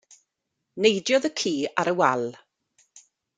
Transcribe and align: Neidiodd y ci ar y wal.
Neidiodd 0.85 1.27
y 1.29 1.31
ci 1.41 1.53
ar 1.83 1.93
y 1.93 1.95
wal. 2.01 2.27